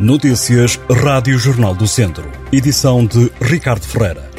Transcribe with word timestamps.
Notícias 0.00 0.80
Rádio 0.90 1.38
Jornal 1.38 1.74
do 1.74 1.86
Centro. 1.86 2.28
Edição 2.50 3.04
de 3.04 3.30
Ricardo 3.40 3.86
Ferreira. 3.86 4.31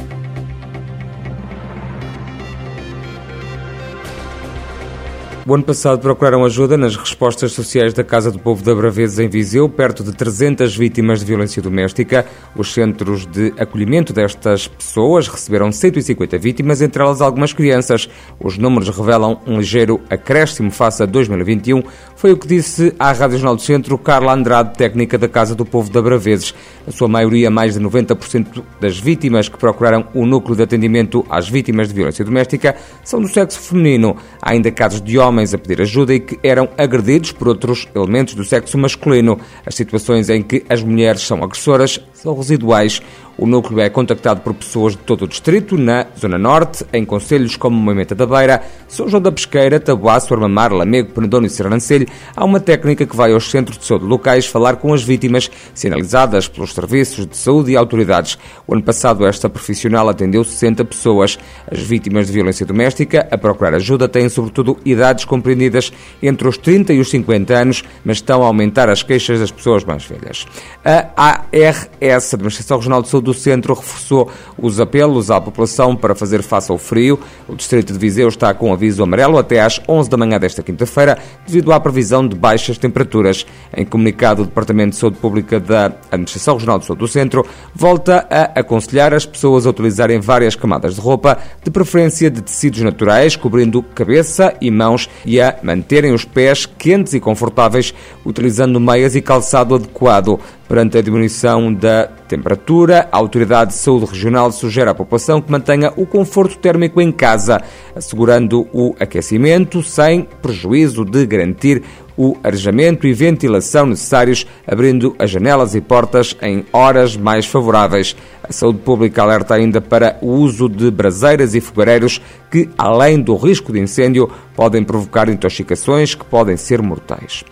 O 5.46 5.54
ano 5.54 5.64
passado 5.64 6.00
procuraram 6.00 6.46
ajuda 6.46 6.78
nas 6.78 6.96
respostas 6.96 7.52
sociais 7.52 7.94
da 7.94 8.02
Casa 8.02 8.32
do 8.32 8.40
Povo 8.40 8.64
da 8.64 8.74
Braveses 8.74 9.20
em 9.20 9.28
Viseu, 9.28 9.68
perto 9.68 10.02
de 10.02 10.14
300 10.14 10.74
vítimas 10.74 11.20
de 11.20 11.26
violência 11.26 11.62
doméstica. 11.62 12.26
Os 12.56 12.74
centros 12.74 13.26
de 13.26 13.54
acolhimento 13.60 14.14
destas 14.14 14.70
pessoas 14.70 15.28
receberam 15.28 15.70
150 15.70 16.38
vítimas, 16.38 16.82
entre 16.82 17.04
elas 17.04 17.20
algumas 17.20 17.52
crianças. 17.52 18.08
Os 18.40 18.58
números 18.58 18.88
revelam 18.88 19.42
um 19.46 19.58
ligeiro 19.58 20.00
acréscimo 20.10 20.72
face 20.72 21.04
a 21.04 21.06
2021. 21.06 21.84
Foi 22.16 22.32
o 22.32 22.38
que 22.38 22.48
disse 22.48 22.96
à 22.98 23.12
Rádio 23.12 23.38
Jornal 23.38 23.58
do 23.58 23.62
Centro 23.62 23.98
Carla 23.98 24.34
Andrade, 24.34 24.78
técnica 24.78 25.18
da 25.18 25.28
Casa 25.28 25.54
do 25.54 25.66
Povo 25.66 25.92
da 25.92 26.02
Braveses. 26.02 26.56
A 26.88 26.92
sua 26.92 27.10
maioria, 27.10 27.52
mais 27.52 27.74
de 27.74 27.82
90% 27.82 28.64
das 28.80 28.98
vítimas 28.98 29.50
que 29.50 29.58
procuraram 29.58 30.08
o 30.14 30.26
núcleo 30.26 30.56
de 30.56 30.64
atendimento 30.64 31.26
às 31.30 31.50
vítimas 31.50 31.90
de 31.90 31.96
violência 31.96 32.24
doméstica, 32.24 32.78
são 33.04 33.20
do 33.20 33.28
sexo 33.28 33.60
feminino. 33.60 34.16
Há 34.42 34.52
ainda 34.52 34.72
casos 34.72 35.02
de 35.02 35.20
homens 35.20 35.33
homens 35.34 35.54
a 35.54 35.58
pedir 35.58 35.82
ajuda 35.82 36.14
e 36.14 36.20
que 36.20 36.40
eram 36.44 36.70
agredidos 36.78 37.32
por 37.32 37.48
outros 37.48 37.88
elementos 37.96 38.36
do 38.36 38.46
sexo 38.46 38.78
masculino. 38.78 39.40
As 39.66 39.74
situações 39.74 40.30
em 40.30 40.44
que 40.44 40.64
as 40.70 40.84
mulheres 40.84 41.22
são 41.22 41.44
agressoras 41.44 42.00
são 42.14 42.36
residuais. 42.36 43.02
O 43.36 43.48
núcleo 43.48 43.80
é 43.80 43.90
contactado 43.90 44.42
por 44.42 44.54
pessoas 44.54 44.94
de 44.94 45.00
todo 45.00 45.26
o 45.26 45.28
distrito, 45.28 45.76
na 45.76 46.06
Zona 46.18 46.38
Norte, 46.38 46.86
em 46.94 47.04
conselhos 47.04 47.56
como 47.56 47.76
Moimenta 47.76 48.14
da 48.14 48.28
Beira, 48.28 48.62
São 48.88 49.10
João 49.10 49.22
da 49.22 49.32
Pesqueira, 49.32 49.80
Tabuaço, 49.80 50.32
Armamar, 50.34 50.72
Lamego, 50.72 51.12
Penedono 51.12 51.48
e 51.48 51.50
Serrancelho. 51.50 52.08
Há 52.36 52.46
uma 52.46 52.60
técnica 52.60 53.08
que 53.08 53.16
vai 53.16 53.34
aos 53.34 53.50
centros 53.50 53.80
de 53.80 53.86
saúde 53.86 54.06
locais 54.06 54.46
falar 54.46 54.76
com 54.76 54.94
as 54.94 55.02
vítimas, 55.02 55.50
sinalizadas 55.74 56.48
pelos 56.48 56.74
serviços 56.74 57.26
de 57.26 57.36
saúde 57.36 57.72
e 57.72 57.76
autoridades. 57.76 58.38
O 58.68 58.74
ano 58.74 58.84
passado, 58.84 59.26
esta 59.26 59.50
profissional 59.50 60.08
atendeu 60.08 60.44
60 60.44 60.86
pessoas. 60.86 61.40
As 61.70 61.80
vítimas 61.80 62.28
de 62.28 62.34
violência 62.34 62.68
doméstica, 62.68 63.28
a 63.32 63.38
procurar 63.38 63.74
ajuda, 63.74 64.08
têm 64.08 64.30
sobretudo 64.30 64.78
idades 64.86 65.23
compreendidas 65.26 65.92
entre 66.22 66.48
os 66.48 66.58
30 66.58 66.94
e 66.94 67.00
os 67.00 67.10
50 67.10 67.54
anos, 67.54 67.84
mas 68.04 68.18
estão 68.18 68.44
a 68.44 68.48
aumentar 68.48 68.90
as 68.90 69.04
queixas 69.04 69.40
das 69.40 69.52
pessoas 69.52 69.84
mais 69.84 70.06
velhas. 70.06 70.46
A 70.84 71.08
ARS, 71.16 72.34
Administração 72.34 72.78
Regional 72.78 73.02
de 73.02 73.10
Saúde 73.10 73.26
do 73.26 73.34
Centro 73.34 73.74
reforçou 73.74 74.32
os 74.58 74.80
apelos 74.80 75.32
à 75.32 75.40
população 75.40 75.96
para 75.96 76.16
fazer 76.16 76.42
face 76.42 76.72
ao 76.72 76.78
frio. 76.78 77.20
O 77.48 77.56
Distrito 77.56 77.94
de 77.94 78.00
Viseu 78.00 78.28
está 78.28 78.54
com 78.54 78.74
aviso 78.74 79.04
amarelo 79.04 79.38
até 79.38 79.62
às 79.62 79.82
11 79.88 80.10
da 80.10 80.18
manhã 80.18 80.40
desta 80.40 80.64
quinta-feira, 80.64 81.18
devido 81.46 81.72
à 81.72 81.80
previsão 81.80 82.28
de 82.28 82.36
baixas 82.36 82.78
temperaturas. 82.78 83.46
Em 83.76 83.86
comunicado, 83.86 84.44
o 84.44 84.46
Departamento 84.46 84.92
de 84.92 84.96
Saúde 84.98 85.18
Pública 85.18 85.60
da 85.60 85.94
Administração 86.12 86.56
Regional 86.56 86.80
de 86.80 86.86
Saúde 86.86 87.00
do 87.00 87.08
Centro 87.08 87.46
volta 87.74 88.28
a 88.30 88.60
aconselhar 88.60 89.14
as 89.14 89.26
pessoas 89.26 89.66
a 89.66 89.70
utilizarem 89.70 90.20
várias 90.20 90.56
camadas 90.56 90.96
de 90.96 91.02
roupa, 91.02 91.38
de 91.64 91.72
preferência 91.72 92.30
de 92.30 92.42
tecidos 92.42 92.82
naturais, 92.82 93.36
cobrindo 93.36 93.82
cabeça 93.82 94.56
e 94.62 94.70
mãos 94.70 95.10
e 95.26 95.40
a 95.40 95.58
manterem 95.64 96.14
os 96.14 96.26
pés 96.26 96.66
quentes 96.66 97.14
e 97.14 97.20
confortáveis, 97.20 97.94
utilizando 98.26 98.80
meias 98.80 99.16
e 99.16 99.22
calçado 99.22 99.76
adequado. 99.76 100.40
Perante 100.68 100.98
a 100.98 101.02
diminuição 101.02 101.74
da 101.74 102.08
temperatura, 102.28 103.08
a 103.12 103.18
Autoridade 103.18 103.72
de 103.72 103.78
Saúde 103.78 104.06
Regional 104.06 104.52
sugere 104.52 104.90
à 104.90 104.96
população 104.96 105.42
que 105.42 105.52
mantenha 105.52 105.94
o 105.96 106.06
conforto 106.06 106.58
térmico 106.58 107.00
em 107.00 107.12
casa, 107.12 107.62
assegurando 107.96 108.68
o 108.74 108.96
aquecimento 109.00 109.84
sem 109.84 110.28
prejuízo 110.42 111.06
de 111.06 111.26
garantir 111.26 111.84
o 112.18 112.36
arejamento 112.44 113.08
e 113.08 113.14
ventilação 113.14 113.86
necessários, 113.86 114.46
abrindo 114.68 115.16
as 115.18 115.30
janelas 115.30 115.76
e 115.76 115.82
portas 115.82 116.36
em 116.42 116.66
horas 116.72 117.18
mais 117.18 117.46
favoráveis. 117.46 118.16
A 118.44 118.52
saúde 118.52 118.80
pública 118.80 119.22
alerta 119.22 119.56
ainda 119.56 119.80
para 119.80 120.18
o 120.22 120.28
uso 120.28 120.68
de 120.68 120.92
braseiras 120.92 121.56
e 121.56 121.62
fogareiros 121.62 122.22
que, 122.52 122.70
além 122.78 123.22
do 123.22 123.36
risco 123.36 123.72
de 123.72 123.80
incêndio, 123.80 124.30
podem 124.56 124.84
provocar 124.84 125.30
intoxicações 125.30 126.14
que 126.14 126.26
podem 126.26 126.58
ser 126.58 126.82
mortais. 126.82 127.44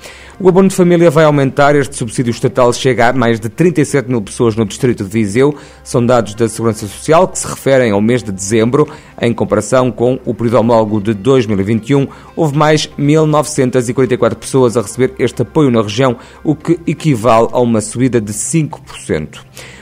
O 0.44 0.50
abono 0.50 0.70
de 0.70 0.76
família 0.76 1.12
vai 1.12 1.24
aumentar. 1.24 1.76
Este 1.76 1.96
subsídio 1.96 2.32
estatal 2.32 2.74
chega 2.74 3.10
a 3.10 3.14
mais 3.14 3.40
de 3.40 3.48
37 3.48 4.10
mil 4.10 4.22
pessoas 4.22 4.56
no 4.56 4.66
distrito 4.66 5.04
de 5.04 5.10
Viseu. 5.10 5.56
São 5.84 6.04
dados 6.04 6.34
da 6.34 6.50
Segurança 6.50 6.88
Social 6.88 7.28
que 7.28 7.38
se 7.38 7.48
referem 7.48 7.92
ao 7.92 8.02
mês 8.02 8.24
de 8.24 8.32
dezembro. 8.32 8.88
Em 9.22 9.34
comparação 9.34 9.92
com 9.92 10.20
o 10.26 10.34
período 10.34 10.58
homólogo 10.58 11.00
de 11.00 11.14
2021, 11.14 12.08
houve 12.36 12.58
mais 12.58 12.88
1.944 13.00 14.36
pessoas 14.36 14.51
a 14.60 14.82
receber 14.82 15.14
este 15.18 15.42
apoio 15.42 15.72
na 15.72 15.82
região, 15.82 16.18
o 16.44 16.56
que 16.56 16.80
equivale 16.86 17.48
a 17.52 17.60
uma 17.60 17.82
subida 17.82 18.20
de 18.20 18.34
5%. 18.34 19.40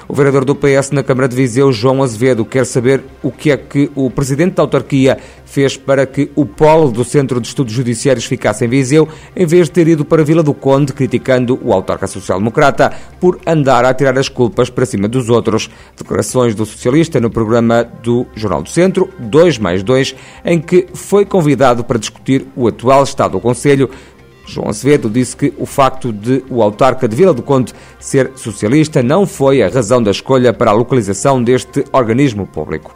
O 0.10 0.16
vereador 0.16 0.44
do 0.44 0.56
PS 0.56 0.90
na 0.92 1.04
Câmara 1.04 1.28
de 1.28 1.36
Viseu, 1.36 1.72
João 1.72 2.02
Azevedo, 2.02 2.44
quer 2.44 2.66
saber 2.66 3.04
o 3.22 3.32
que 3.32 3.52
é 3.52 3.58
que 3.58 3.92
o 3.94 4.10
presidente 4.10 4.56
da 4.56 4.64
autarquia 4.64 5.20
fez 5.46 5.78
para 5.78 6.04
que 6.08 6.32
o 6.36 6.48
polo 6.48 6.92
do 6.92 7.04
Centro 7.04 7.40
de 7.40 7.48
Estudos 7.48 7.72
Judiciários 7.72 8.26
ficasse 8.26 8.66
em 8.66 8.68
Viseu, 8.68 9.08
em 9.36 9.46
vez 9.46 9.68
de 9.68 9.72
ter 9.74 9.88
ido 9.88 10.04
para 10.04 10.24
Vila 10.24 10.42
do 10.42 10.52
Conde, 10.52 10.94
criticando 10.94 11.60
o 11.64 11.72
autarca 11.72 12.08
social-democrata 12.08 12.92
por 13.20 13.40
andar 13.46 13.86
a 13.86 13.94
tirar 13.94 14.18
as 14.18 14.28
culpas 14.28 14.72
para 14.72 14.84
cima 14.84 15.08
dos 15.08 15.30
outros. 15.30 15.70
Declarações 15.96 16.56
do 16.56 16.66
socialista 16.66 17.20
no 17.20 17.30
programa 17.30 17.84
do 17.84 18.26
Jornal 18.34 18.64
do 18.64 18.70
Centro, 18.70 19.12
2 19.20 19.60
mais 19.60 19.84
2, 19.84 20.16
em 20.44 20.60
que 20.60 20.88
foi 20.92 21.24
convidado 21.24 21.84
para 21.84 22.00
discutir 22.00 22.48
o 22.56 22.68
atual 22.68 23.04
estado 23.04 23.34
do 23.34 23.40
Conselho, 23.40 23.92
João 24.50 24.70
Acevedo 24.70 25.10
disse 25.10 25.36
que 25.36 25.54
o 25.58 25.66
facto 25.66 26.12
de 26.12 26.44
o 26.50 26.64
autarca 26.64 27.08
de 27.08 27.16
Vila 27.16 27.34
do 27.34 27.44
Conde 27.44 27.74
ser 28.00 28.32
socialista 28.36 29.04
não 29.04 29.26
foi 29.26 29.62
a 29.62 29.70
razão 29.70 30.02
da 30.02 30.12
escolha 30.12 30.52
para 30.52 30.72
a 30.72 30.74
localização 30.74 31.42
deste 31.42 31.86
organismo 31.94 32.48
público. 32.48 32.92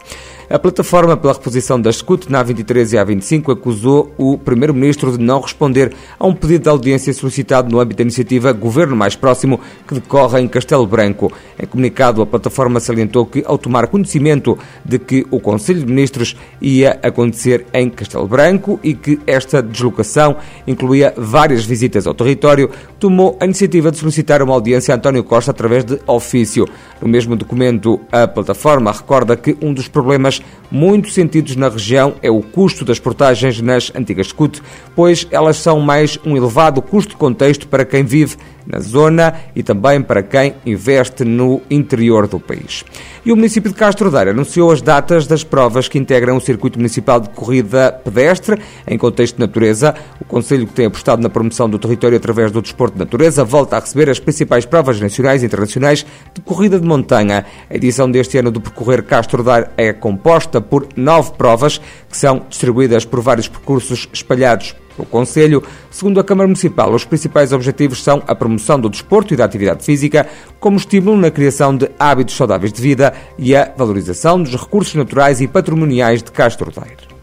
A 0.48 0.58
plataforma 0.58 1.16
pela 1.16 1.32
reposição 1.32 1.80
da 1.80 1.90
SCUT 1.90 2.30
na 2.30 2.44
A23 2.44 2.92
e 2.92 2.96
A25 2.96 3.50
acusou 3.50 4.12
o 4.18 4.36
Primeiro-Ministro 4.36 5.16
de 5.16 5.24
não 5.24 5.40
responder 5.40 5.94
a 6.18 6.26
um 6.26 6.34
pedido 6.34 6.64
de 6.64 6.68
audiência 6.68 7.14
solicitado 7.14 7.70
no 7.70 7.80
âmbito 7.80 7.98
da 7.98 8.02
iniciativa 8.02 8.52
Governo 8.52 8.94
Mais 8.94 9.16
Próximo, 9.16 9.58
que 9.88 9.94
decorre 9.94 10.40
em 10.40 10.46
Castelo 10.46 10.86
Branco. 10.86 11.32
Em 11.58 11.66
comunicado, 11.66 12.20
a 12.20 12.26
plataforma 12.26 12.78
salientou 12.78 13.24
que, 13.24 13.42
ao 13.46 13.56
tomar 13.56 13.86
conhecimento 13.86 14.58
de 14.84 14.98
que 14.98 15.26
o 15.30 15.40
Conselho 15.40 15.80
de 15.80 15.86
Ministros 15.86 16.36
ia 16.60 16.98
acontecer 17.02 17.64
em 17.72 17.88
Castelo 17.88 18.28
Branco 18.28 18.78
e 18.82 18.92
que 18.92 19.18
esta 19.26 19.62
deslocação 19.62 20.36
incluía 20.66 21.14
várias 21.16 21.64
visitas 21.64 22.06
ao 22.06 22.12
território, 22.12 22.68
tomou 23.00 23.38
a 23.40 23.46
iniciativa 23.46 23.90
de 23.90 23.96
solicitar 23.96 24.42
uma 24.42 24.52
audiência 24.52 24.92
a 24.92 24.96
António 24.98 25.24
Costa 25.24 25.52
através 25.52 25.84
de 25.84 25.98
ofício. 26.06 26.68
No 27.00 27.08
mesmo 27.08 27.34
documento, 27.34 27.98
a 28.12 28.28
plataforma 28.28 28.92
recorda 28.92 29.36
que 29.36 29.56
um 29.62 29.72
dos 29.72 29.88
problemas 29.88 30.33
muito 30.70 31.10
sentidos 31.10 31.56
na 31.56 31.68
região 31.68 32.14
é 32.22 32.30
o 32.30 32.42
custo 32.42 32.84
das 32.84 32.98
portagens 32.98 33.60
nas 33.60 33.92
antigas 33.94 34.28
SCUT, 34.28 34.60
pois 34.94 35.26
elas 35.30 35.56
são 35.56 35.80
mais 35.80 36.18
um 36.24 36.36
elevado 36.36 36.82
custo 36.82 37.10
de 37.10 37.16
contexto 37.16 37.68
para 37.68 37.84
quem 37.84 38.04
vive 38.04 38.36
na 38.66 38.80
zona 38.80 39.34
e 39.54 39.62
também 39.62 40.02
para 40.02 40.22
quem 40.22 40.54
investe 40.64 41.24
no 41.24 41.60
interior 41.70 42.26
do 42.26 42.40
país. 42.40 42.84
E 43.24 43.32
o 43.32 43.36
município 43.36 43.70
de 43.70 43.76
Castro 43.76 44.10
Daire 44.10 44.30
anunciou 44.30 44.70
as 44.70 44.82
datas 44.82 45.26
das 45.26 45.42
provas 45.42 45.88
que 45.88 45.98
integram 45.98 46.36
o 46.36 46.40
circuito 46.40 46.78
municipal 46.78 47.20
de 47.20 47.30
corrida 47.30 47.92
pedestre 48.04 48.60
em 48.86 48.98
contexto 48.98 49.36
de 49.36 49.40
natureza. 49.40 49.94
O 50.20 50.24
Conselho, 50.24 50.66
que 50.66 50.74
tem 50.74 50.86
apostado 50.86 51.22
na 51.22 51.30
promoção 51.30 51.68
do 51.68 51.78
território 51.78 52.16
através 52.16 52.52
do 52.52 52.60
desporto 52.60 52.94
de 52.94 53.00
natureza, 53.00 53.44
volta 53.44 53.76
a 53.76 53.80
receber 53.80 54.10
as 54.10 54.20
principais 54.20 54.66
provas 54.66 55.00
nacionais 55.00 55.42
e 55.42 55.46
internacionais 55.46 56.04
de 56.34 56.40
corrida 56.42 56.78
de 56.78 56.86
montanha. 56.86 57.46
A 57.70 57.74
edição 57.74 58.10
deste 58.10 58.36
ano 58.36 58.50
do 58.50 58.60
Percorrer 58.60 59.02
Castro 59.02 59.42
Daire 59.42 59.68
é 59.76 59.92
composta 59.92 60.60
por 60.60 60.88
nove 60.94 61.32
provas 61.32 61.78
que 62.10 62.16
são 62.16 62.42
distribuídas 62.48 63.04
por 63.04 63.20
vários 63.20 63.48
percursos 63.48 64.08
espalhados 64.12 64.76
o 64.96 65.04
Conselho, 65.04 65.62
segundo 65.90 66.20
a 66.20 66.24
Câmara 66.24 66.46
Municipal, 66.46 66.92
os 66.92 67.04
principais 67.04 67.52
objetivos 67.52 68.02
são 68.02 68.22
a 68.26 68.34
promoção 68.34 68.78
do 68.78 68.88
desporto 68.88 69.34
e 69.34 69.36
da 69.36 69.44
atividade 69.44 69.84
física, 69.84 70.26
como 70.60 70.76
estímulo 70.76 71.16
na 71.16 71.30
criação 71.30 71.76
de 71.76 71.90
hábitos 71.98 72.36
saudáveis 72.36 72.72
de 72.72 72.80
vida 72.80 73.12
e 73.38 73.54
a 73.54 73.72
valorização 73.76 74.42
dos 74.42 74.54
recursos 74.54 74.94
naturais 74.94 75.40
e 75.40 75.48
patrimoniais 75.48 76.22
de 76.22 76.30
Castro 76.30 76.70
Daire. 76.70 77.14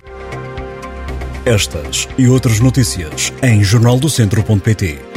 Estas 1.45 2.07
e 2.17 2.27
outras 2.27 2.59
notícias 2.59 3.33
em 3.41 3.63
jornaldocentro.pt 3.63 5.10